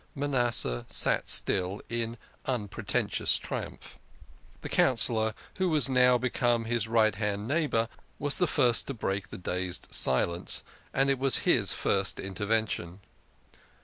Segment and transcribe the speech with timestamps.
[0.15, 2.17] Manasseh sat still, in
[2.47, 3.99] unpretentious triumph.
[4.63, 9.29] The Councillor who was now become his right hand neighbour was the first to break
[9.29, 13.01] the dazed silence, and it was his first intervention.